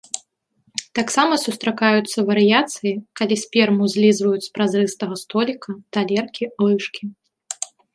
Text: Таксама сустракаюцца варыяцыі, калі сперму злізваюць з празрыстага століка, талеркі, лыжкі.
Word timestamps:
Таксама 0.99 1.33
сустракаюцца 1.45 2.25
варыяцыі, 2.31 2.93
калі 3.23 3.35
сперму 3.43 3.83
злізваюць 3.97 4.43
з 4.49 4.53
празрыстага 4.59 5.15
століка, 5.29 5.69
талеркі, 5.97 6.55
лыжкі. 6.69 7.03